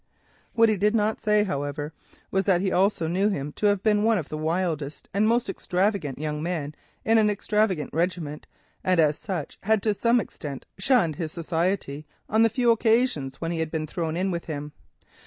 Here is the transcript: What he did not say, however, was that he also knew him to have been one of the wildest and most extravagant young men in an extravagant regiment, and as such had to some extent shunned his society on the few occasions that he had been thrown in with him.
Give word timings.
What 0.53 0.67
he 0.67 0.77
did 0.77 0.95
not 0.95 1.21
say, 1.21 1.43
however, 1.43 1.93
was 2.31 2.45
that 2.45 2.59
he 2.61 2.71
also 2.71 3.07
knew 3.07 3.29
him 3.29 3.51
to 3.51 3.67
have 3.67 3.83
been 3.83 4.01
one 4.01 4.17
of 4.17 4.29
the 4.29 4.35
wildest 4.39 5.07
and 5.13 5.27
most 5.27 5.47
extravagant 5.47 6.17
young 6.17 6.41
men 6.41 6.73
in 7.05 7.19
an 7.19 7.29
extravagant 7.29 7.91
regiment, 7.93 8.47
and 8.83 8.99
as 8.99 9.15
such 9.19 9.59
had 9.61 9.83
to 9.83 9.93
some 9.93 10.19
extent 10.19 10.65
shunned 10.79 11.17
his 11.17 11.31
society 11.31 12.07
on 12.27 12.41
the 12.41 12.49
few 12.49 12.71
occasions 12.71 13.37
that 13.39 13.51
he 13.51 13.59
had 13.59 13.69
been 13.69 13.85
thrown 13.85 14.17
in 14.17 14.31
with 14.31 14.45
him. 14.45 14.71